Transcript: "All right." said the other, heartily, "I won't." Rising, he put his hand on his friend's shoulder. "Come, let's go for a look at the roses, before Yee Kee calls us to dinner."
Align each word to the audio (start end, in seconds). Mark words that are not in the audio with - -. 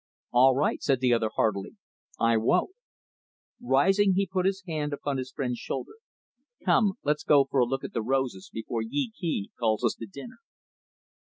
"All 0.31 0.55
right." 0.55 0.81
said 0.81 0.99
the 0.99 1.13
other, 1.13 1.29
heartily, 1.35 1.77
"I 2.19 2.35
won't." 2.35 2.71
Rising, 3.61 4.15
he 4.15 4.25
put 4.25 4.47
his 4.47 4.63
hand 4.67 4.95
on 5.03 5.17
his 5.17 5.31
friend's 5.31 5.59
shoulder. 5.59 5.91
"Come, 6.65 6.93
let's 7.03 7.23
go 7.23 7.45
for 7.45 7.59
a 7.59 7.65
look 7.65 7.83
at 7.83 7.93
the 7.93 8.01
roses, 8.01 8.49
before 8.51 8.81
Yee 8.81 9.11
Kee 9.15 9.51
calls 9.59 9.83
us 9.83 9.93
to 9.99 10.07
dinner." 10.07 10.37